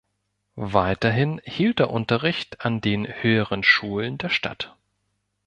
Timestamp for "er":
1.79-1.91